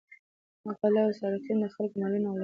[0.79, 2.39] غله او سارقین د خلکو مالونه غلا کوي.